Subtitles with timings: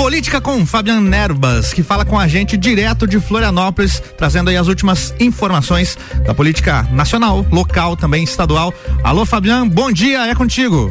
[0.00, 4.66] Política com Fabiano Nerbas, que fala com a gente direto de Florianópolis, trazendo aí as
[4.66, 8.72] últimas informações da política nacional, local, também estadual.
[9.04, 10.90] Alô, Fabiano, bom dia, é contigo.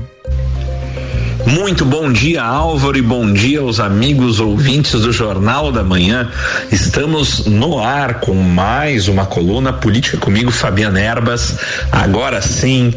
[1.48, 6.30] Muito bom dia, Álvaro, e bom dia aos amigos ouvintes do Jornal da Manhã.
[6.71, 11.57] Estamos no ar com mais uma coluna Política comigo, Fabiano Erbas.
[11.91, 12.94] Agora sim,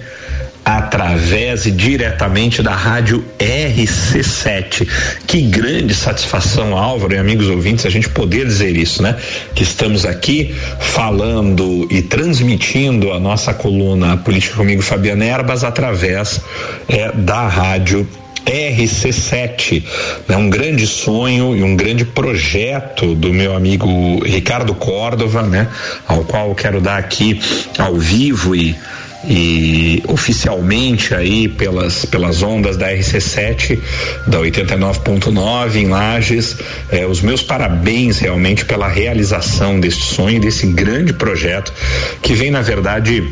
[0.64, 4.86] através e diretamente da rádio RC7.
[5.26, 9.16] Que grande satisfação, Álvaro e amigos ouvintes, a gente poder dizer isso, né?
[9.54, 16.40] Que estamos aqui falando e transmitindo a nossa coluna Política Comigo Fabiana Erbas através
[16.88, 18.08] é, da rádio
[18.44, 19.84] RC7,
[20.28, 20.36] né?
[20.36, 25.68] um grande sonho e um grande projeto do meu amigo Ricardo Córdova, né?
[26.06, 27.40] Ao qual quero dar aqui
[27.78, 28.76] ao vivo e
[29.24, 33.78] e oficialmente aí pelas pelas ondas da RC7
[34.26, 36.56] da 89.9 em Lages
[36.90, 41.72] eh, os meus parabéns realmente pela realização deste sonho desse grande projeto
[42.20, 43.22] que vem na verdade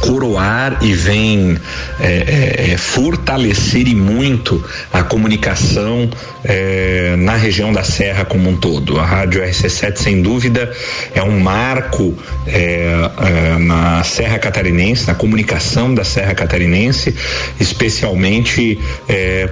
[0.00, 1.58] coroar e vem
[2.00, 6.08] é, é, é, fortalecer e muito a comunicação
[6.44, 8.98] é, na região da Serra como um todo.
[8.98, 10.72] A Rádio RC7, sem dúvida,
[11.14, 12.14] é um marco
[12.46, 17.14] é, é, na Serra Catarinense, na comunicação da Serra Catarinense,
[17.60, 18.78] especialmente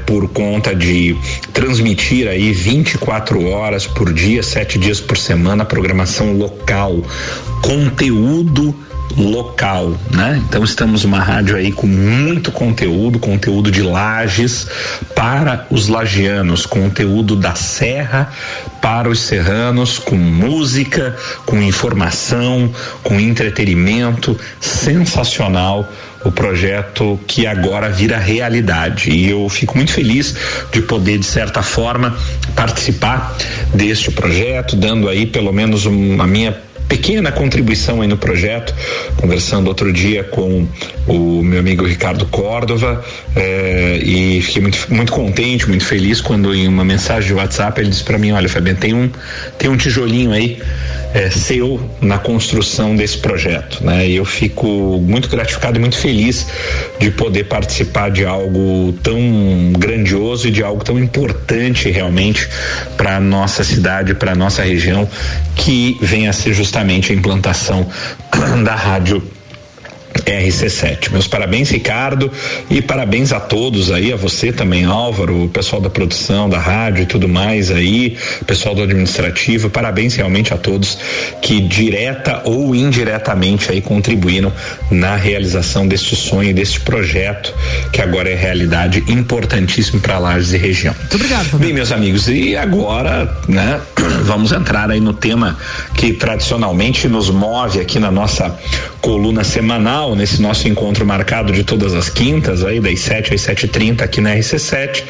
[0.07, 1.17] por conta de
[1.53, 7.03] transmitir aí 24 horas por dia, sete dias por semana, programação local,
[7.63, 8.75] conteúdo
[9.17, 10.43] local, né?
[10.49, 14.67] Então estamos uma rádio aí com muito conteúdo, conteúdo de lajes
[15.15, 18.33] para os lagianos, conteúdo da serra
[18.81, 22.71] para os serranos, com música, com informação,
[23.03, 25.91] com entretenimento, sensacional
[26.25, 29.11] o projeto que agora vira realidade.
[29.11, 30.35] E eu fico muito feliz
[30.73, 32.17] de poder, de certa forma,
[32.55, 33.37] participar
[33.73, 38.75] deste projeto, dando aí pelo menos um, a minha pequena contribuição aí no projeto,
[39.17, 40.67] conversando outro dia com
[41.07, 46.69] o meu amigo Ricardo Córdova eh, e fiquei muito, muito contente, muito feliz quando em
[46.69, 49.11] uma mensagem de WhatsApp ele disse para mim, olha Fabiano, tem um,
[49.59, 50.59] tem um tijolinho aí
[51.15, 54.07] é, seu na construção desse projeto, né?
[54.07, 54.67] E eu fico
[55.01, 56.47] muito gratificado e muito feliz
[56.99, 62.49] de poder participar de algo tão grandioso e de algo tão importante realmente
[62.97, 65.09] para nossa cidade, para nossa região,
[65.55, 67.87] que venha a ser justamente a implantação
[68.65, 69.23] da rádio
[70.25, 71.11] RC7.
[71.11, 72.31] Meus parabéns, Ricardo,
[72.71, 77.03] e parabéns a todos aí, a você também, Álvaro, o pessoal da produção, da rádio
[77.03, 78.17] e tudo mais aí,
[78.47, 80.99] pessoal do administrativo, parabéns realmente a todos
[81.43, 84.53] que direta ou indiretamente aí contribuíram
[84.91, 87.55] na realização deste sonho, deste projeto
[87.93, 90.95] que agora é realidade importantíssimo para Lages e região.
[90.99, 91.59] Muito obrigado.
[91.59, 93.81] Bem, meus amigos, e agora, né,
[94.25, 95.57] vamos entrar aí no tema
[95.97, 98.57] que tradicionalmente nos move aqui na nossa
[99.01, 104.03] coluna semanal, nesse nosso encontro marcado de todas as quintas, aí das 7 às 7h30
[104.03, 105.05] aqui na RC7,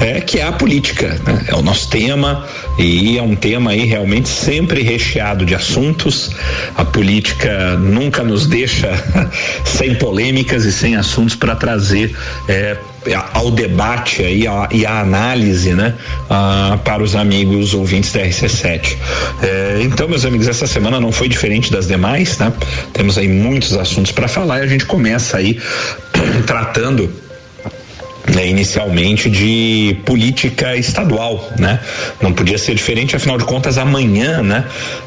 [0.00, 1.20] é, que é a política.
[1.26, 1.46] Né?
[1.48, 2.46] É o nosso tema
[2.78, 6.30] e é um tema aí realmente sempre recheado de assuntos.
[6.76, 8.90] A política nunca nos deixa
[9.64, 12.14] sem polêmicas e sem assuntos para trazer
[12.48, 12.76] é,
[13.32, 15.94] ao debate aí, a, e à análise, né,
[16.28, 18.96] ah, para os amigos ouvintes da RC7.
[19.42, 22.52] É, então, meus amigos, essa semana não foi diferente das demais, né?
[22.92, 25.58] Temos aí muitos assuntos para falar e a gente começa aí
[26.46, 27.10] tratando
[28.34, 31.80] né, inicialmente de política estadual, né?
[32.20, 34.64] Não podia ser diferente, afinal de contas, amanhã, né?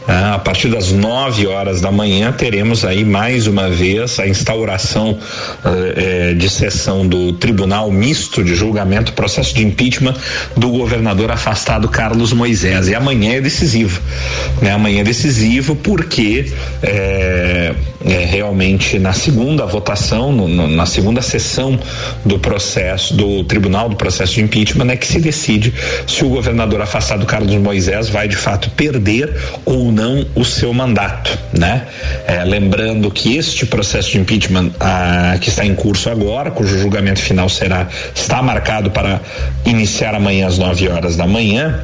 [0.08, 5.18] Ah, a partir das 9 horas da manhã teremos aí mais uma vez a instauração
[5.64, 10.16] eh, eh, de sessão do Tribunal Misto de Julgamento, processo de impeachment
[10.58, 12.90] do governador afastado Carlos Moisés.
[12.90, 14.02] E amanhã é decisivo,
[14.62, 14.72] né?
[14.72, 16.52] Amanhã é decisivo porque
[16.82, 17.74] eh,
[18.06, 21.80] é, realmente na segunda votação, no, no, na segunda sessão
[22.26, 25.74] do processo do Tribunal do Processo de Impeachment é que se decide
[26.06, 29.34] se o governador afastado Carlos Moisés vai de fato perder
[29.66, 31.88] ou não o seu mandato, né?
[32.28, 37.20] É, lembrando que este processo de impeachment ah, que está em curso agora, cujo julgamento
[37.20, 39.22] final será está marcado para
[39.66, 41.82] iniciar amanhã às 9 horas da manhã,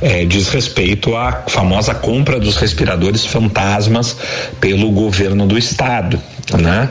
[0.00, 4.16] é, diz respeito à famosa compra dos respiradores fantasmas
[4.60, 6.20] pelo governo do estado,
[6.58, 6.88] né?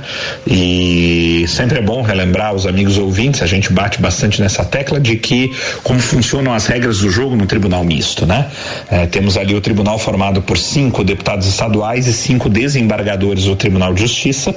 [0.47, 5.17] E sempre é bom relembrar os amigos ouvintes, a gente bate bastante nessa tecla de
[5.17, 5.51] que
[5.83, 8.47] como funcionam as regras do jogo no tribunal misto, né?
[8.89, 13.93] É, temos ali o tribunal formado por cinco deputados estaduais e cinco desembargadores do Tribunal
[13.93, 14.55] de Justiça,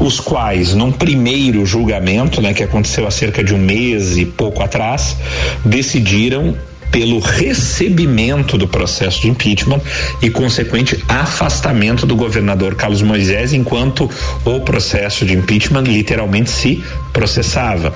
[0.00, 4.62] os quais, num primeiro julgamento, né, que aconteceu há cerca de um mês e pouco
[4.62, 5.16] atrás,
[5.64, 6.56] decidiram
[6.92, 9.80] pelo recebimento do processo de impeachment
[10.20, 14.08] e consequente afastamento do governador Carlos Moisés enquanto
[14.44, 17.92] o processo de impeachment literalmente se processava.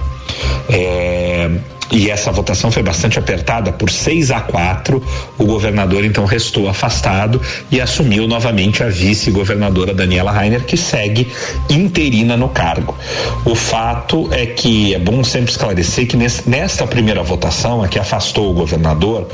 [0.69, 1.51] É,
[1.91, 5.03] e essa votação foi bastante apertada por 6 a 4.
[5.39, 7.41] O governador então restou afastado
[7.71, 11.29] e assumiu novamente a vice-governadora Daniela Rainer, que segue
[11.71, 12.97] interina no cargo.
[13.45, 18.51] O fato é que é bom sempre esclarecer que nesta primeira votação, a que afastou
[18.51, 19.29] o governador,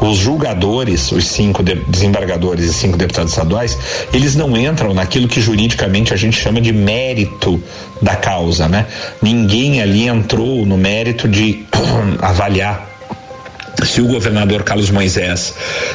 [0.00, 3.78] os julgadores, os cinco desembargadores e cinco deputados estaduais,
[4.12, 7.62] eles não entram naquilo que juridicamente a gente chama de mérito
[8.02, 8.86] da causa, né?
[9.22, 11.64] Ninguém ali entrou no mérito de
[12.20, 12.92] avaliar
[13.84, 15.54] se o governador Carlos Moisés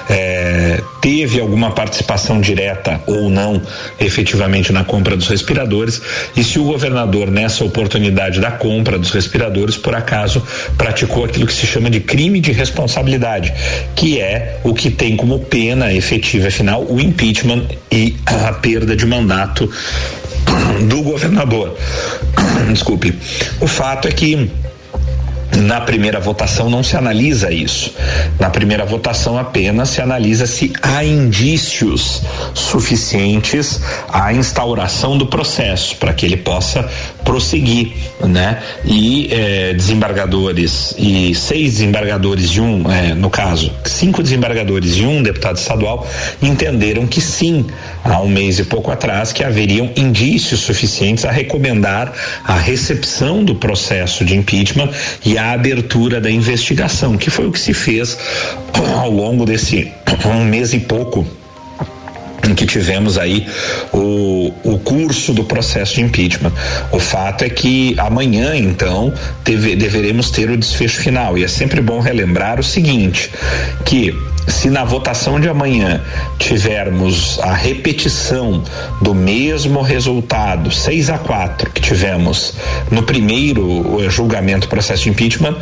[0.09, 3.62] eh, teve alguma participação direta ou não
[4.00, 6.01] efetivamente na compra dos respiradores
[6.36, 10.44] e se o governador nessa oportunidade da compra dos respiradores por acaso
[10.77, 13.54] praticou aquilo que se chama de crime de responsabilidade
[13.95, 19.06] que é o que tem como pena efetiva final o impeachment e a perda de
[19.06, 19.69] mandato
[20.90, 21.76] do governador.
[22.72, 23.18] Desculpe.
[23.60, 24.50] O fato é que
[25.56, 27.94] na primeira votação não se analisa isso.
[28.40, 32.22] Na primeira votação apenas se analisa se há indícios
[32.54, 33.80] suficientes
[34.10, 36.88] à instauração do processo para que ele possa
[37.24, 37.92] prosseguir,
[38.22, 38.62] né?
[38.86, 45.22] E eh, desembargadores e seis desembargadores e um, eh, no caso, cinco desembargadores e um
[45.22, 46.08] deputado estadual
[46.42, 47.66] entenderam que sim,
[48.04, 53.56] há um mês e pouco atrás, que haveriam indícios suficientes a recomendar a recepção do
[53.56, 54.90] processo de impeachment
[55.26, 58.18] e a abertura da investigação, que foi o que se fez
[59.00, 59.92] ao longo desse
[60.25, 61.25] um mês e pouco
[62.48, 63.45] em que tivemos aí
[63.92, 66.54] o, o curso do processo de impeachment.
[66.92, 69.13] O fato é que amanhã, então,
[69.44, 71.38] deve, deveremos ter o desfecho final.
[71.38, 73.30] E é sempre bom relembrar o seguinte:
[73.86, 74.16] que
[74.48, 76.02] se na votação de amanhã
[76.40, 78.64] tivermos a repetição
[79.02, 82.54] do mesmo resultado, 6 a 4 que tivemos
[82.90, 85.58] no primeiro eh, julgamento processo de impeachment,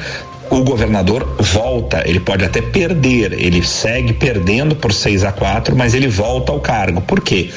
[0.50, 5.94] o governador volta, ele pode até perder, ele segue perdendo por 6 a 4, mas
[5.94, 7.02] ele volta ao cargo.
[7.02, 7.50] Por quê?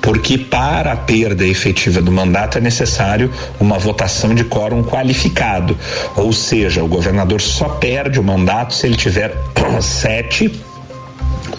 [0.00, 3.30] Porque para a perda efetiva do mandato é necessário
[3.60, 5.78] uma votação de quórum qualificado.
[6.16, 9.36] Ou seja, o governador só perde o mandato se ele tiver
[9.80, 10.50] sete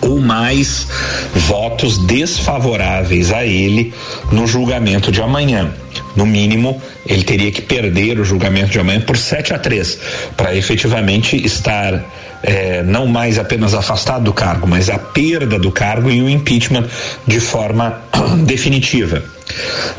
[0.02, 0.88] ou mais
[1.34, 3.94] votos desfavoráveis a ele
[4.32, 5.74] no julgamento de amanhã.
[6.16, 10.00] No mínimo, ele teria que perder o julgamento de amanhã por 7 a 3
[10.38, 12.04] para efetivamente estar
[12.44, 16.88] é, não mais apenas afastado do cargo, mas a perda do cargo e o impeachment
[17.26, 18.02] de forma
[18.46, 19.24] definitiva.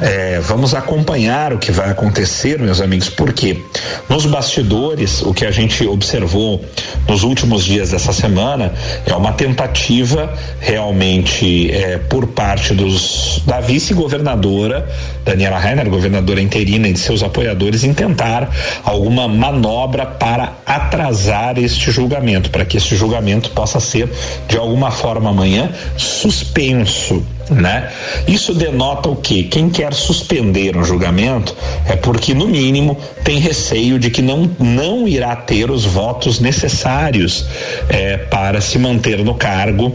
[0.00, 3.62] É, vamos acompanhar o que vai acontecer, meus amigos, porque
[4.08, 6.64] nos bastidores, o que a gente observou
[7.08, 8.72] nos últimos dias dessa semana
[9.06, 14.88] é uma tentativa realmente é, por parte dos da vice-governadora
[15.24, 18.50] Daniela Rainer, governadora interina e de seus apoiadores, em tentar
[18.84, 24.08] alguma manobra para atrasar este julgamento, para que este julgamento possa ser
[24.48, 27.90] de alguma forma amanhã suspenso né?
[28.26, 29.44] Isso denota o que?
[29.44, 31.54] Quem quer suspender um julgamento
[31.86, 37.46] é porque, no mínimo, tem receio de que não, não irá ter os votos necessários
[37.88, 39.92] é, para se manter no cargo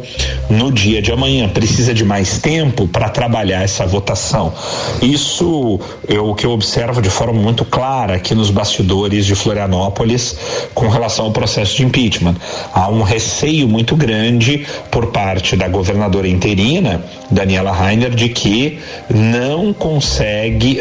[0.49, 1.47] no dia de amanhã.
[1.49, 4.53] Precisa de mais tempo para trabalhar essa votação.
[5.01, 10.35] Isso é o que eu observo de forma muito clara aqui nos bastidores de Florianópolis
[10.73, 12.35] com relação ao processo de impeachment.
[12.73, 17.03] Há um receio muito grande por parte da governadora interina
[17.39, 18.79] Daniela Rainer de que
[19.09, 20.77] não consegue,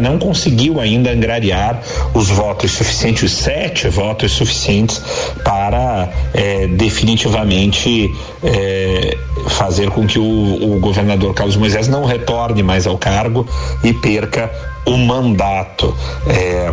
[0.00, 1.80] não conseguiu ainda angariar
[2.12, 5.00] os votos suficientes, os sete votos suficientes
[5.44, 8.12] para é, definitivamente
[8.42, 13.46] é, fazer com que o, o governador Carlos Moisés não retorne mais ao cargo
[13.84, 14.50] e perca
[14.84, 15.96] o mandato.
[16.26, 16.72] É,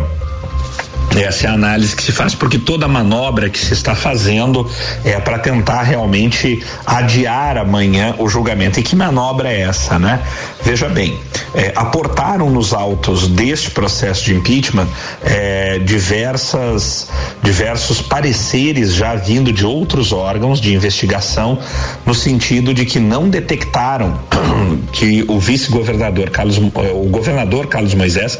[1.22, 4.68] essa é a análise que se faz, porque toda manobra que se está fazendo
[5.04, 8.78] é para tentar realmente adiar amanhã o julgamento.
[8.78, 10.20] E que manobra é essa, né?
[10.62, 11.18] Veja bem,
[11.54, 14.88] é, aportaram nos autos deste processo de impeachment
[15.24, 17.08] é, diversas,
[17.42, 21.58] diversos pareceres já vindo de outros órgãos de investigação,
[22.04, 24.18] no sentido de que não detectaram
[24.92, 28.38] que o vice-governador Carlos, o governador Carlos Moisés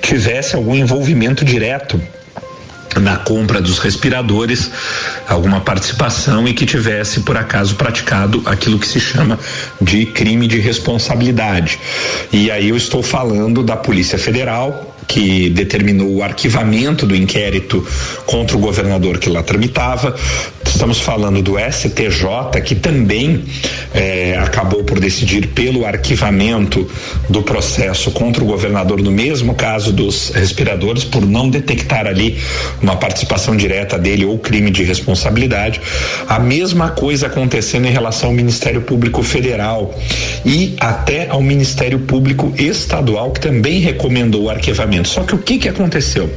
[0.00, 2.00] tivesse algum envolvimento direto
[3.00, 4.70] na compra dos respiradores,
[5.28, 9.38] alguma participação e que tivesse, por acaso, praticado aquilo que se chama
[9.80, 11.78] de crime de responsabilidade.
[12.32, 17.86] E aí eu estou falando da Polícia Federal, que determinou o arquivamento do inquérito
[18.26, 20.14] contra o governador que lá tramitava.
[20.74, 23.44] Estamos falando do STJ, que também
[23.94, 26.90] é, acabou por decidir pelo arquivamento
[27.28, 32.38] do processo contra o governador no mesmo caso dos respiradores, por não detectar ali
[32.82, 35.80] uma participação direta dele ou crime de responsabilidade.
[36.28, 39.96] A mesma coisa acontecendo em relação ao Ministério Público Federal
[40.44, 45.08] e até ao Ministério Público Estadual, que também recomendou o arquivamento.
[45.08, 46.28] Só que o que, que aconteceu?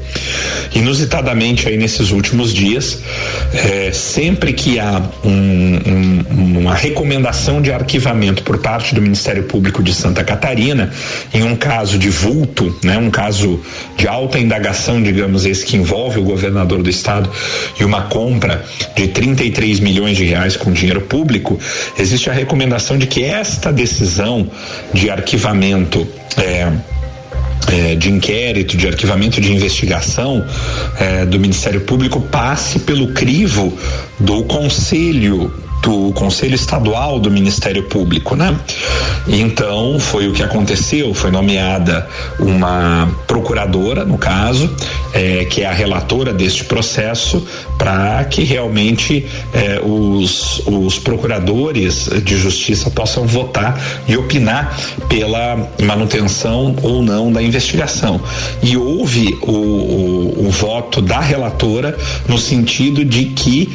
[0.75, 3.00] Inusitadamente aí nesses últimos dias,
[3.53, 3.91] é,
[4.27, 9.93] sempre que há um, um, uma recomendação de arquivamento por parte do Ministério Público de
[9.93, 10.91] Santa Catarina,
[11.34, 13.63] em um caso de vulto, né, um caso
[13.96, 17.31] de alta indagação, digamos, esse que envolve o governador do estado
[17.79, 18.65] e uma compra
[18.98, 21.57] de 33 milhões de reais com dinheiro público,
[21.98, 24.50] existe a recomendação de que esta decisão
[24.93, 26.05] de arquivamento
[26.36, 26.69] é,
[27.67, 30.45] é, de inquérito, de arquivamento de investigação
[31.00, 33.77] é, do Ministério Público passe pelo crivo
[34.19, 38.57] do Conselho do Conselho Estadual do Ministério Público, né?
[39.27, 42.07] Então foi o que aconteceu, foi nomeada
[42.39, 44.74] uma procuradora, no caso,
[45.13, 47.46] é, que é a relatora deste processo,
[47.77, 54.77] para que realmente é, os, os procuradores de justiça possam votar e opinar
[55.10, 58.19] pela manutenção ou não da investigação.
[58.62, 63.69] E houve o, o, o voto da relatora no sentido de que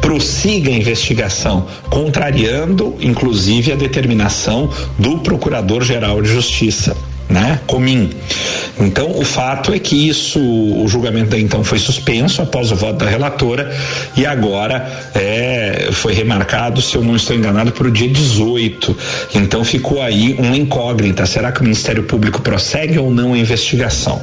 [0.00, 6.96] prossiga a investigação, contrariando inclusive a determinação do Procurador-Geral de Justiça
[7.30, 7.60] né?
[7.66, 8.10] Comim.
[8.80, 13.06] Então, o fato é que isso, o julgamento então foi suspenso após o voto da
[13.06, 13.70] relatora
[14.16, 18.96] e agora é, foi remarcado, se eu não estou enganado, para o dia 18.
[19.34, 24.22] Então, ficou aí uma incógnita: será que o Ministério Público prossegue ou não a investigação?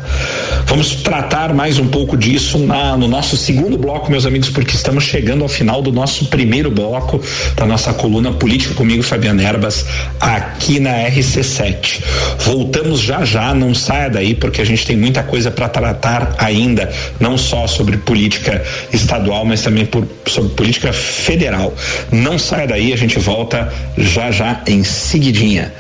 [0.65, 5.03] Vamos tratar mais um pouco disso na, no nosso segundo bloco, meus amigos, porque estamos
[5.03, 7.21] chegando ao final do nosso primeiro bloco
[7.55, 9.85] da nossa coluna Política comigo, Fabiana Erbas,
[10.19, 12.01] aqui na RC7.
[12.39, 16.89] Voltamos já já, não saia daí, porque a gente tem muita coisa para tratar ainda,
[17.19, 18.63] não só sobre política
[18.93, 21.75] estadual, mas também por, sobre política federal.
[22.13, 25.73] Não saia daí, a gente volta já já em seguidinha.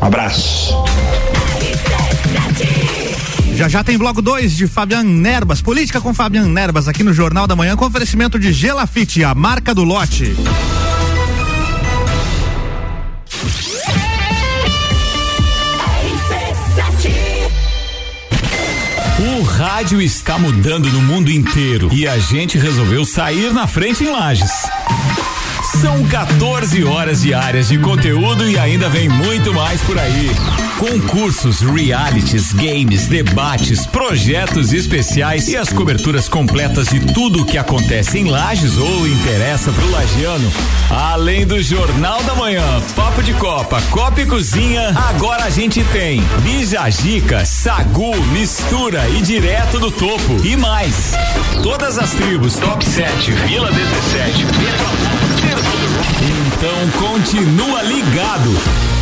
[0.00, 0.72] Um abraço.
[3.56, 7.48] Já já tem bloco 2 de Fabian Nerbas, política com Fabian Nerbas aqui no Jornal
[7.48, 10.36] da Manhã com oferecimento de Gelafite, a marca do lote.
[19.74, 24.52] Rádio está mudando no mundo inteiro e a gente resolveu sair na frente em Lages.
[25.80, 30.30] São 14 horas diárias de conteúdo e ainda vem muito mais por aí.
[30.78, 38.18] Concursos, realities, games, debates, projetos especiais e as coberturas completas de tudo o que acontece
[38.18, 40.52] em Lages ou interessa pro lagiano.
[40.90, 46.20] Além do Jornal da Manhã, Papo de Copa, Copa e Cozinha, agora a gente tem
[46.42, 51.12] Bijagica, Sagu, Mistura e Direto do Topo e mais.
[51.62, 54.44] Todas as tribos, Top 7, Vila 17,
[56.46, 58.93] então continua ligado.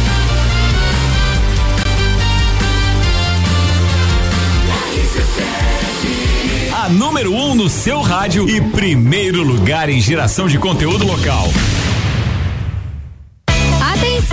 [6.83, 11.47] A número 1 um no seu rádio e primeiro lugar em geração de conteúdo local.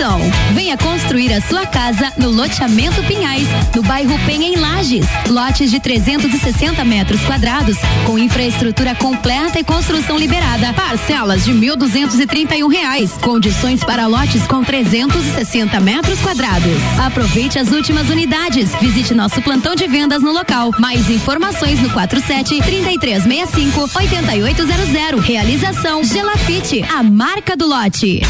[0.00, 0.20] Atenção!
[0.54, 5.04] Venha construir a sua casa no loteamento Pinhais, no bairro Penha em Lages.
[5.28, 7.76] Lotes de 360 metros quadrados,
[8.06, 10.72] com infraestrutura completa e construção liberada.
[10.72, 13.12] Parcelas de R$ um reais.
[13.20, 16.80] Condições para lotes com 360 metros quadrados.
[17.04, 18.74] Aproveite as últimas unidades.
[18.80, 20.70] Visite nosso plantão de vendas no local.
[20.78, 25.22] Mais informações no 47 3365 8800.
[25.22, 28.22] Realização Gelafite, a marca do lote.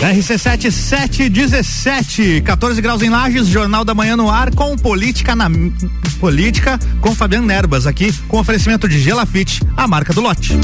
[0.00, 5.50] RC7 717, 14 graus em Lages, Jornal da Manhã no ar com política na
[6.18, 10.58] política com Fabiano Nerbas aqui com oferecimento de Gelafite, a marca do lote.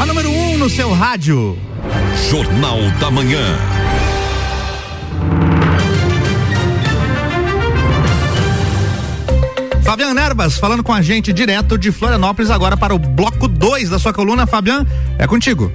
[0.00, 1.56] A número 1 um no seu rádio.
[2.30, 3.89] Jornal da Manhã.
[9.90, 13.98] Fabian Nerbas falando com a gente direto de Florianópolis agora para o bloco 2 da
[13.98, 14.46] sua coluna.
[14.46, 14.86] Fabian,
[15.18, 15.72] é contigo.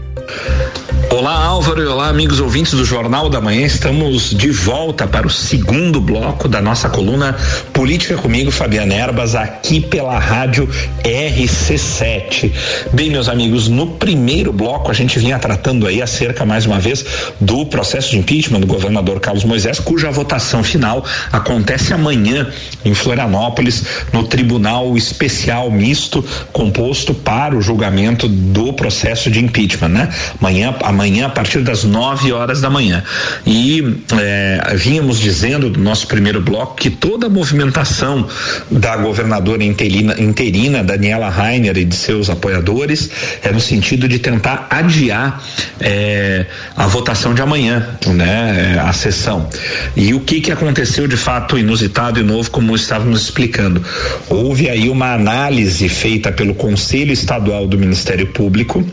[1.17, 3.65] Olá, Álvaro, e olá, amigos ouvintes do Jornal da Manhã.
[3.65, 7.37] Estamos de volta para o segundo bloco da nossa coluna
[7.71, 10.67] Política comigo, Fabiana Erbas, aqui pela rádio
[11.05, 12.51] RC7.
[12.91, 17.05] Bem, meus amigos, no primeiro bloco a gente vinha tratando aí acerca, mais uma vez,
[17.39, 22.45] do processo de impeachment do governador Carlos Moisés, cuja votação final acontece amanhã
[22.83, 30.09] em Florianópolis, no Tribunal Especial Misto, composto para o julgamento do processo de impeachment, né?
[30.41, 33.03] Amanhã, amanhã a partir das 9 horas da manhã.
[33.45, 38.27] E é, vínhamos dizendo do nosso primeiro bloco que toda a movimentação
[38.71, 43.09] da governadora interina, interina Daniela Rainer e de seus apoiadores
[43.43, 45.41] é no sentido de tentar adiar
[45.79, 46.45] é,
[46.75, 49.49] a votação de amanhã, né, a sessão.
[49.95, 53.83] E o que que aconteceu de fato inusitado e novo, como estávamos explicando?
[54.29, 58.83] Houve aí uma análise feita pelo Conselho Estadual do Ministério Público,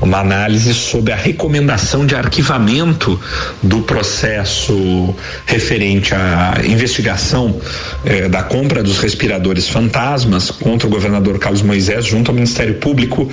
[0.00, 3.20] uma análise sobre a recomendação de arquivamento
[3.62, 5.14] do processo
[5.44, 7.60] referente à investigação
[8.06, 13.28] eh, da compra dos respiradores fantasmas contra o governador Carlos Moisés junto ao Ministério Público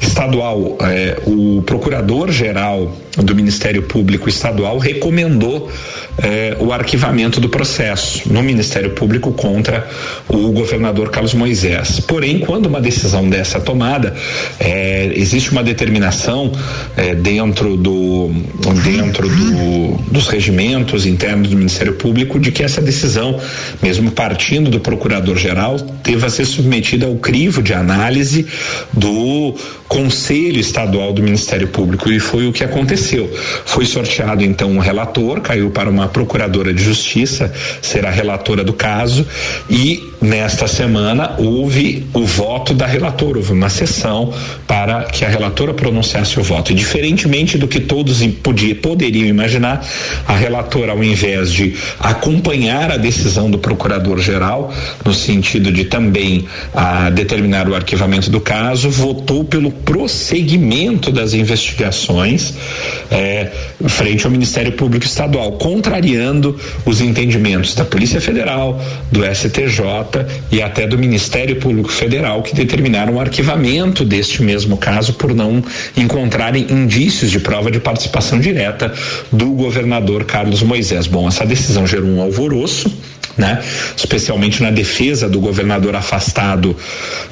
[0.00, 0.78] Estadual.
[0.82, 5.68] Eh, o procurador-geral do Ministério Público Estadual recomendou
[6.18, 9.88] eh, o arquivamento do processo no Ministério Público contra
[10.28, 12.00] o governador Carlos Moisés.
[12.00, 14.14] Porém, quando uma decisão dessa é tomada,
[14.60, 16.52] eh, existe uma determinação
[16.96, 17.14] eh,
[17.48, 18.30] dentro do
[18.84, 23.40] dentro do, dos regimentos internos do Ministério Público de que essa decisão,
[23.82, 28.46] mesmo partindo do Procurador-Geral, deva ser submetida ao crivo de análise
[28.92, 29.54] do
[29.88, 33.30] Conselho Estadual do Ministério Público e foi o que aconteceu.
[33.64, 38.72] Foi sorteado então um relator, caiu para uma procuradora de justiça ser a relatora do
[38.72, 39.26] caso
[39.70, 44.32] e nesta semana houve o voto da relatora, houve uma sessão
[44.66, 46.74] para que a relatora pronunciasse o voto.
[46.74, 49.84] Diferentemente do que todos podia, poderiam imaginar,
[50.26, 54.72] a relatora, ao invés de acompanhar a decisão do procurador-geral,
[55.04, 62.54] no sentido de também a, determinar o arquivamento do caso, votou pelo prosseguimento das investigações
[63.10, 63.50] é,
[63.86, 68.80] frente ao Ministério Público Estadual, contrariando os entendimentos da Polícia Federal,
[69.12, 70.07] do STJ
[70.50, 75.62] e até do Ministério Público Federal, que determinaram o arquivamento deste mesmo caso por não
[75.96, 78.92] encontrarem indícios de prova de participação direta
[79.32, 81.06] do governador Carlos Moisés.
[81.06, 82.90] Bom, essa decisão gerou um alvoroço
[83.38, 83.62] né?
[83.96, 86.76] Especialmente na defesa do governador afastado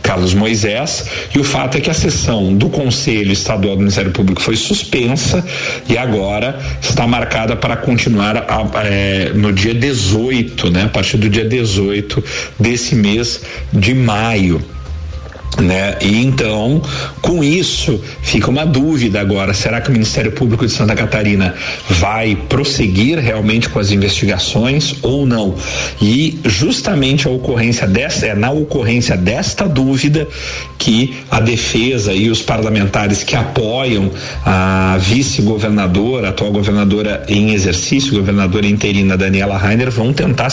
[0.02, 1.04] Carlos Moisés.
[1.34, 5.44] E o fato é que a sessão do Conselho Estadual do Ministério Público foi suspensa
[5.88, 10.84] e agora está marcada para continuar a, é, no dia 18, né?
[10.84, 12.22] A partir do dia 18
[12.58, 13.40] desse mês
[13.72, 14.75] de maio
[15.60, 15.96] né?
[16.00, 16.82] E então,
[17.22, 21.54] com isso, fica uma dúvida agora: será que o Ministério Público de Santa Catarina
[21.88, 25.54] vai prosseguir realmente com as investigações ou não?
[26.00, 30.28] E justamente a ocorrência dessa é na ocorrência desta dúvida
[30.78, 34.10] que a defesa e os parlamentares que apoiam
[34.44, 40.48] a vice-governadora, atual governadora em exercício, governadora interina Daniela Rainer, vão tentar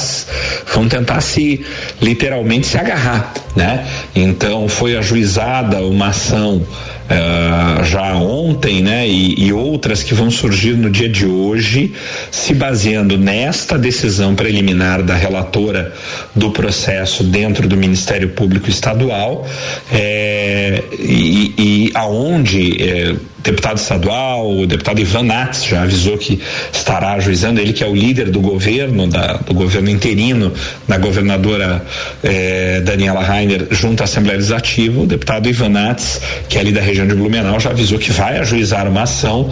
[0.74, 1.64] vão tentar se
[2.02, 3.86] literalmente se agarrar, né?
[4.16, 9.08] Então foi ajuizada uma ação uh, já ontem, né?
[9.08, 11.94] E, e, outras que vão surgir no dia de hoje,
[12.30, 15.94] se baseando nesta decisão preliminar da relatora
[16.36, 19.48] do processo dentro do Ministério Público Estadual,
[19.92, 26.40] é, e, e aonde é, deputado estadual, o deputado Ivan Nats já avisou que
[26.72, 30.54] estará ajuizando, ele que é o líder do governo, da, do governo interino,
[30.88, 31.86] da governadora
[32.24, 36.82] eh, Daniela Rainer, junto à Assembleia Legislativa, o deputado Ivan Nats, que é ali da
[36.82, 39.50] região de Blumenau, já avisou que vai ajuizar uma ação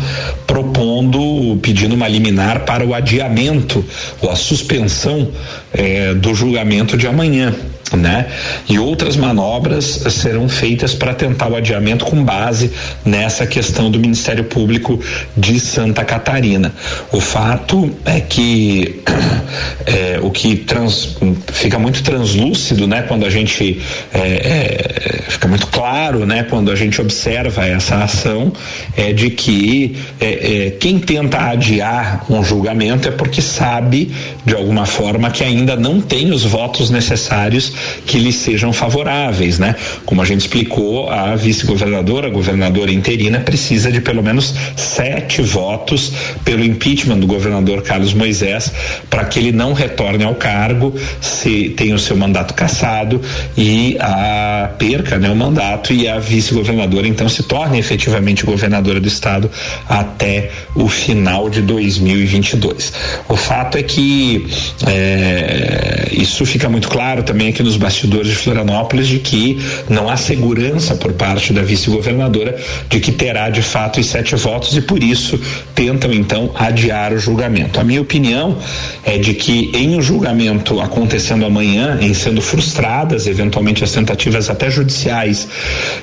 [0.48, 3.84] propondo, pedindo uma liminar para o adiamento
[4.22, 5.30] ou a suspensão
[5.74, 7.54] eh, do julgamento de amanhã
[7.96, 8.28] né?
[8.70, 12.72] E outras manobras serão feitas para tentar o adiamento com base
[13.06, 15.00] nessa questão do Ministério Público
[15.36, 16.74] de Santa Catarina.
[17.12, 19.02] O fato é que
[19.86, 21.18] é, o que trans,
[21.52, 23.04] fica muito translúcido, né?
[23.04, 23.82] Quando a gente
[24.14, 26.44] é, é, fica muito claro, né?
[26.44, 28.52] Quando a gente observa essa ação
[28.96, 34.12] é de que é, é, quem tenta adiar um julgamento é porque sabe
[34.46, 37.74] de alguma forma que ainda não tem os votos necessários
[38.06, 39.76] que lhe sejam favoráveis, né?
[40.06, 46.12] Como a gente explicou, a vice-governadora, a governadora interina, precisa de pelo menos sete votos
[46.44, 48.72] pelo impeachment do governador Carlos Moisés
[49.10, 53.22] para que ele não retorne ao cargo, se tenha o seu mandato cassado
[53.58, 59.08] e a perca né, o mandato e a vice-governadora então se torne efetivamente governadora do
[59.08, 59.50] estado
[59.88, 62.94] até o final de 2022.
[63.28, 64.48] O fato é que
[64.88, 70.18] é, isso fica muito claro também aqui nos bastidores de Florianópolis de que não há
[70.18, 72.58] segurança por parte da vice-governadora
[72.90, 75.40] de que terá de fato os sete votos e por isso
[75.76, 77.80] tentam então adiar o julgamento.
[77.80, 78.58] A minha opinião
[79.04, 84.70] é de que em um julgamento acontecendo amanhã, em sendo frustradas eventualmente as tentativas até
[84.70, 85.48] judiciais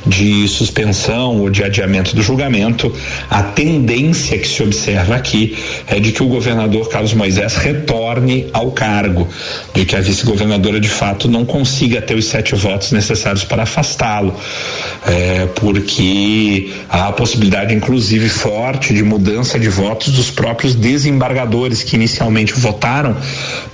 [0.07, 2.93] de suspensão ou de adiamento do julgamento,
[3.31, 8.71] a tendência que se observa aqui é de que o governador Carlos Moisés retorne ao
[8.71, 9.29] cargo,
[9.75, 14.33] de que a vice-governadora de fato não consiga ter os sete votos necessários para afastá-lo,
[15.05, 21.97] é, porque há a possibilidade, inclusive, forte de mudança de votos dos próprios desembargadores que
[21.97, 23.17] inicialmente votaram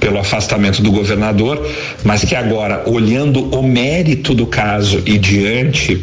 [0.01, 1.61] pelo afastamento do governador,
[2.03, 6.03] mas que agora, olhando o mérito do caso e diante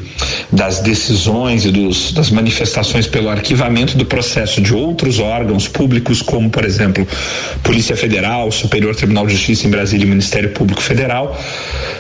[0.51, 6.47] das decisões e dos, das manifestações pelo arquivamento do processo de outros órgãos públicos, como,
[6.51, 7.07] por exemplo,
[7.63, 11.35] Polícia Federal, Superior Tribunal de Justiça em Brasília e Ministério Público Federal,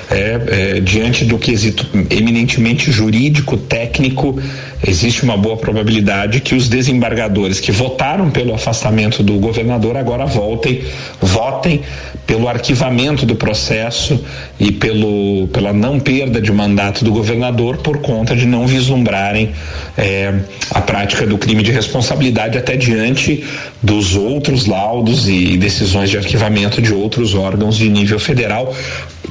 [0.09, 4.37] é, é, diante do quesito eminentemente jurídico, técnico,
[4.85, 10.83] existe uma boa probabilidade que os desembargadores que votaram pelo afastamento do governador agora voltem,
[11.21, 11.81] votem
[12.27, 14.23] pelo arquivamento do processo
[14.59, 19.51] e pelo, pela não perda de mandato do governador por conta de não vislumbrarem
[19.97, 20.33] é,
[20.71, 23.43] a prática do crime de responsabilidade até diante
[23.81, 28.73] dos outros laudos e decisões de arquivamento de outros órgãos de nível federal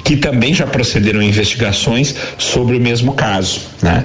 [0.04, 4.04] que também já procederam investigações sobre o mesmo caso, né?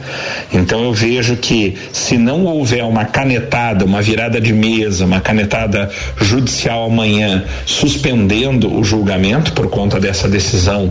[0.52, 5.90] Então eu vejo que se não houver uma canetada, uma virada de mesa, uma canetada
[6.20, 10.90] judicial amanhã suspendendo o julgamento por conta dessa decisão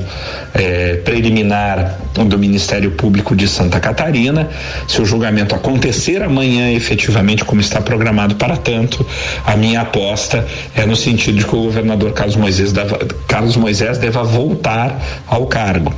[0.54, 4.48] eh, preliminar do Ministério Público de Santa Catarina,
[4.86, 9.04] se o julgamento acontecer amanhã efetivamente como está programado para tanto,
[9.44, 13.98] a minha aposta é no sentido de que o governador Carlos Moisés deva, Carlos Moisés
[13.98, 14.83] deva voltar
[15.26, 15.94] ao cargo,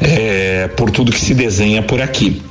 [0.00, 2.42] é, por tudo que se desenha por aqui.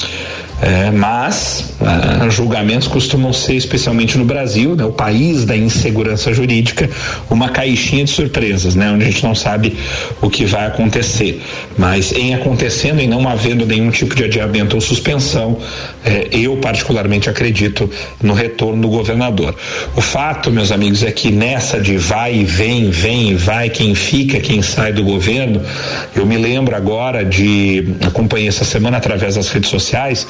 [0.65, 6.89] É, mas ah, julgamentos costumam ser, especialmente no Brasil, né, o país da insegurança jurídica,
[7.29, 9.77] uma caixinha de surpresas, né, onde a gente não sabe
[10.23, 11.39] o que vai acontecer.
[11.77, 15.59] Mas em acontecendo e não havendo nenhum tipo de adiamento ou suspensão,
[16.03, 17.87] é, eu particularmente acredito
[18.19, 19.55] no retorno do governador.
[19.95, 23.93] O fato, meus amigos, é que nessa de vai e vem, vem e vai, quem
[23.93, 25.61] fica, quem sai do governo,
[26.15, 30.25] eu me lembro agora de acompanhei essa semana através das redes sociais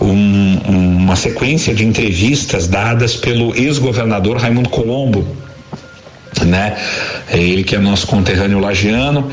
[0.00, 5.26] um, uma sequência de entrevistas dadas pelo ex-governador Raimundo Colombo,
[6.44, 6.76] né?
[7.28, 9.30] É ele que é nosso conterrâneo lagiano,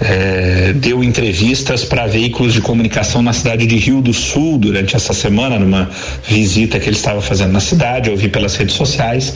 [0.00, 5.12] é, deu entrevistas para veículos de comunicação na cidade de Rio do Sul durante essa
[5.12, 5.90] semana, numa
[6.26, 9.34] visita que ele estava fazendo na cidade, eu vi pelas redes sociais,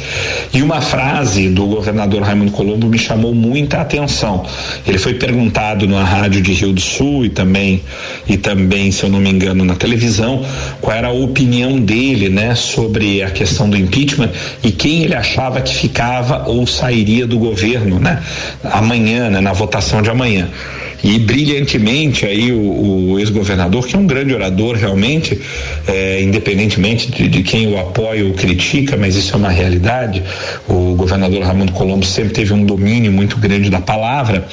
[0.53, 4.47] e uma frase do governador Raimundo Colombo me chamou muita atenção.
[4.87, 7.83] Ele foi perguntado na rádio de Rio do Sul e também,
[8.29, 10.45] e também, se eu não me engano, na televisão,
[10.81, 14.31] qual era a opinião dele, né, sobre a questão do impeachment
[14.63, 18.23] e quem ele achava que ficava ou sairia do governo, né,
[18.65, 20.52] amanhã, né, na votação de amanhã
[21.03, 25.41] e brilhantemente aí o, o ex-governador, que é um grande orador realmente,
[25.87, 30.23] é, independentemente de, de, quem o apoia ou critica, mas isso é uma realidade.
[30.69, 34.47] O governador Raimundo Colombo sempre teve um domínio muito grande da palavra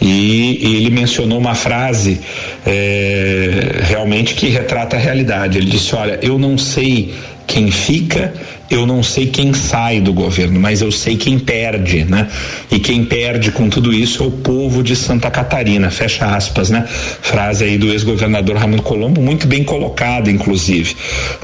[0.00, 2.20] e, e ele mencionou uma frase
[2.66, 5.58] é, realmente que retrata a realidade.
[5.58, 7.14] Ele disse: Olha, eu não sei
[7.46, 8.34] quem fica
[8.68, 12.28] eu não sei quem sai do governo, mas eu sei quem perde, né?
[12.70, 16.84] E quem perde com tudo isso é o povo de Santa Catarina, fecha aspas, né?
[16.88, 20.96] Frase aí do ex-governador Raimundo Colombo, muito bem colocada, inclusive,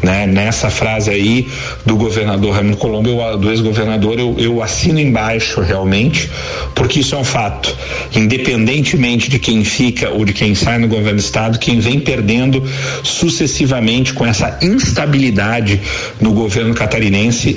[0.02, 0.26] né?
[0.26, 1.46] Nessa frase aí
[1.86, 6.28] do governador Raimundo Colombo, eu, do ex-governador, eu, eu assino embaixo realmente,
[6.74, 7.76] porque isso é um fato.
[8.16, 12.62] Independentemente de quem fica ou de quem sai no governo do estado, quem vem perdendo
[13.04, 15.80] sucessivamente com essa instabilidade
[16.20, 17.11] no governo catarinense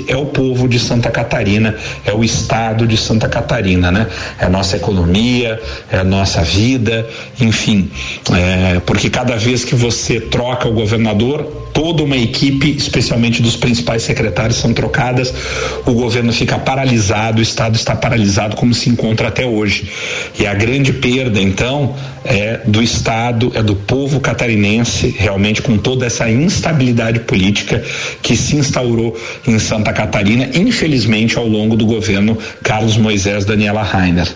[0.08, 4.06] é o povo de Santa Catarina, é o estado de Santa Catarina, né?
[4.38, 7.08] É a nossa economia, é a nossa vida,
[7.40, 7.90] enfim,
[8.34, 14.02] é, porque cada vez que você troca o governador, toda uma equipe, especialmente dos principais
[14.02, 15.32] secretários, são trocadas,
[15.84, 19.90] o governo fica paralisado, o Estado está paralisado como se encontra até hoje.
[20.38, 26.06] E a grande perda, então, é do Estado, é do povo catarinense, realmente com toda
[26.06, 27.84] essa instabilidade política
[28.22, 29.14] que se instaurou
[29.46, 34.28] em Santa Catarina, infelizmente, ao longo do governo Carlos Moisés Daniela Rainer.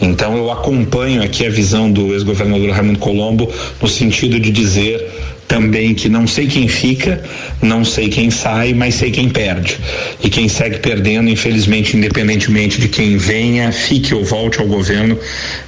[0.00, 3.50] Então, eu acompanho aqui a visão do ex-governador Raimundo Colombo
[3.80, 5.06] no sentido de dizer
[5.48, 7.22] também que não sei quem fica,
[7.62, 9.78] não sei quem sai, mas sei quem perde.
[10.22, 15.18] E quem segue perdendo, infelizmente, independentemente de quem venha, fique ou volte ao governo,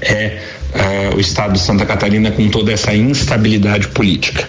[0.02, 0.38] é
[0.74, 4.48] uh, o estado de Santa Catarina com toda essa instabilidade política.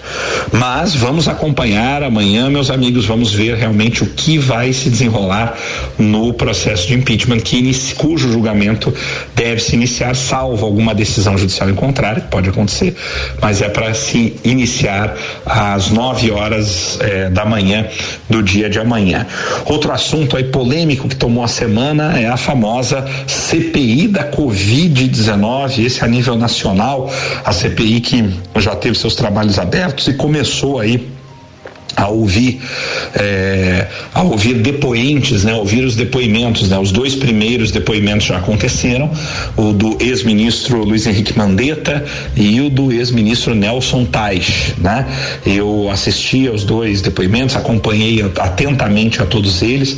[0.51, 5.55] Mas vamos acompanhar amanhã, meus amigos, vamos ver realmente o que vai se desenrolar
[5.97, 8.93] no processo de impeachment, que cujo julgamento
[9.35, 12.95] deve se iniciar, salvo alguma decisão judicial em contrário, que pode acontecer,
[13.41, 17.87] mas é para se iniciar às 9 horas eh, da manhã
[18.29, 19.25] do dia de amanhã.
[19.65, 25.85] Outro assunto aí polêmico que tomou a semana é a famosa CPI da Covid-19.
[25.85, 27.09] Esse nível nacional,
[27.43, 31.09] a CPI que já teve seus trabalhos abertos e começou aí
[31.95, 32.61] a ouvir
[33.15, 39.11] é, a ouvir depoentes, né, ouvir os depoimentos, né, os dois primeiros depoimentos já aconteceram,
[39.57, 42.03] o do ex-ministro Luiz Henrique Mandetta
[42.35, 45.05] e o do ex-ministro Nelson Tais, né?
[45.45, 49.97] Eu assisti aos dois depoimentos, acompanhei atentamente a todos eles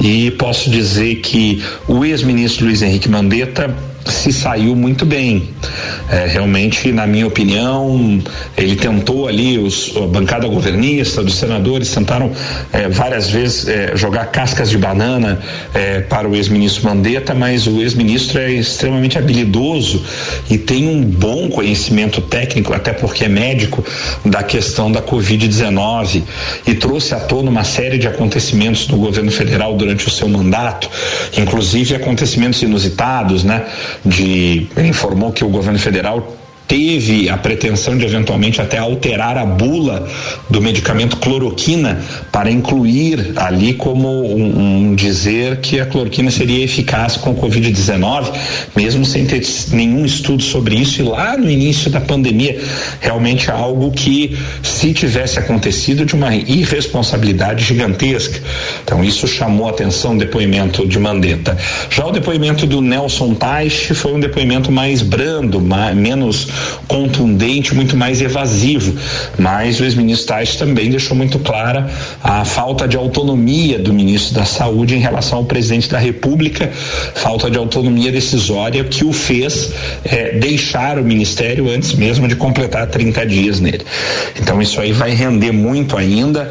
[0.00, 5.50] e posso dizer que o ex-ministro Luiz Henrique Mandetta se saiu muito bem.
[6.10, 8.22] É, realmente, na minha opinião,
[8.56, 12.32] ele tentou ali, os, a bancada governista, dos senadores, tentaram
[12.72, 15.38] é, várias vezes é, jogar cascas de banana
[15.74, 20.02] é, para o ex-ministro Mandetta, mas o ex-ministro é extremamente habilidoso
[20.48, 23.84] e tem um bom conhecimento técnico, até porque é médico,
[24.24, 26.22] da questão da Covid-19
[26.66, 30.88] e trouxe à tona uma série de acontecimentos no governo federal durante o seu mandato,
[31.36, 33.66] inclusive acontecimentos inusitados, né?
[34.04, 36.36] De informou que o governo federal
[36.68, 40.06] teve a pretensão de eventualmente até alterar a bula
[40.50, 41.98] do medicamento cloroquina
[42.30, 48.30] para incluir ali como um, um dizer que a cloroquina seria eficaz com o Covid-19,
[48.76, 51.00] mesmo sem ter nenhum estudo sobre isso.
[51.00, 52.60] E lá no início da pandemia,
[53.00, 58.40] realmente algo que, se tivesse acontecido, de uma irresponsabilidade gigantesca.
[58.84, 61.56] Então, isso chamou a atenção o depoimento de Mandetta.
[61.88, 66.46] Já o depoimento do Nelson Teich foi um depoimento mais brando, mais, menos
[66.86, 68.94] contundente, muito mais evasivo.
[69.38, 71.90] Mas o ex-ministro Tais também deixou muito clara
[72.22, 76.70] a falta de autonomia do ministro da Saúde em relação ao presidente da República,
[77.14, 79.72] falta de autonomia decisória que o fez
[80.04, 83.84] é, deixar o ministério antes mesmo de completar 30 dias nele.
[84.40, 86.50] Então isso aí vai render muito ainda.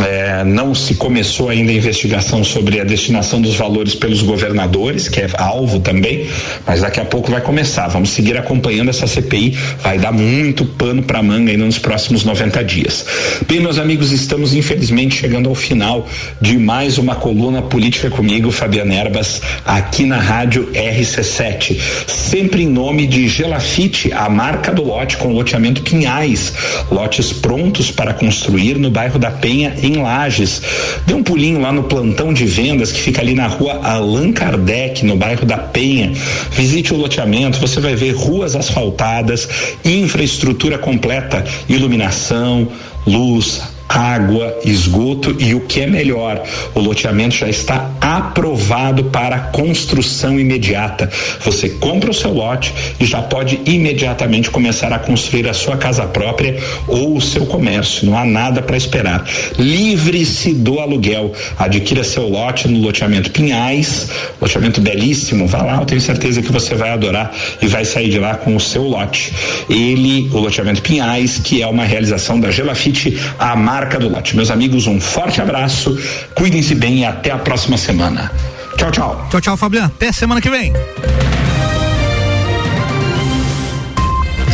[0.00, 5.20] É, não se começou ainda a investigação sobre a destinação dos valores pelos governadores, que
[5.20, 6.26] é alvo também,
[6.66, 7.88] mas daqui a pouco vai começar.
[7.88, 9.50] Vamos seguir acompanhando essa CPI,
[9.82, 13.04] vai dar muito pano para manga ainda nos próximos 90 dias.
[13.46, 16.08] Bem, meus amigos, estamos infelizmente chegando ao final
[16.40, 23.06] de mais uma coluna política comigo, Fabiana Erbas, aqui na rádio RC7, sempre em nome
[23.06, 26.52] de Gelafite, a marca do lote com loteamento Pinhais,
[26.90, 30.62] lotes prontos para construir no bairro da Penha em Lages.
[31.06, 35.04] Dê um pulinho lá no plantão de vendas que fica ali na rua Allan Kardec,
[35.04, 36.12] no bairro da Penha.
[36.52, 39.48] Visite o loteamento, você vai ver ruas asfaltadas,
[39.84, 42.68] infraestrutura completa, iluminação,
[43.06, 43.60] luz,
[43.92, 46.42] água, esgoto e o que é melhor,
[46.74, 51.10] o loteamento já está aprovado para construção imediata.
[51.44, 56.06] Você compra o seu lote e já pode imediatamente começar a construir a sua casa
[56.06, 56.56] própria
[56.88, 58.06] ou o seu comércio.
[58.06, 59.24] Não há nada para esperar.
[59.58, 61.32] Livre-se do aluguel.
[61.58, 64.08] Adquira seu lote no loteamento Pinhais,
[64.40, 65.46] loteamento belíssimo.
[65.46, 68.56] Vá lá, eu tenho certeza que você vai adorar e vai sair de lá com
[68.56, 69.32] o seu lote.
[69.68, 74.36] Ele, o loteamento Pinhais, que é uma realização da Gelafite, a marca marca do lote.
[74.36, 75.98] Meus amigos, um forte abraço,
[76.34, 78.30] cuidem-se bem e até a próxima semana.
[78.76, 79.26] Tchau, tchau.
[79.28, 79.86] Tchau, tchau, Fabiano.
[79.86, 80.72] Até semana que vem.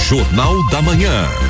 [0.08, 1.47] Jornal da Manhã.